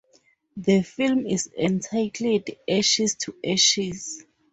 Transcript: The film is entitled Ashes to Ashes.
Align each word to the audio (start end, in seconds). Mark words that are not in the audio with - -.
The 0.57 0.81
film 0.81 1.27
is 1.27 1.47
entitled 1.55 2.47
Ashes 2.67 3.13
to 3.17 3.35
Ashes. 3.45 4.25